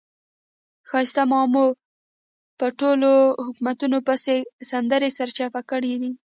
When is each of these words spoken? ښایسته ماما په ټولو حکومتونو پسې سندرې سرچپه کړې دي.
ښایسته 0.89 1.23
ماما 1.31 1.65
په 2.59 2.65
ټولو 2.79 3.11
حکومتونو 3.45 3.97
پسې 4.07 4.35
سندرې 4.69 5.09
سرچپه 5.17 5.61
کړې 5.69 5.93
دي. 6.01 6.11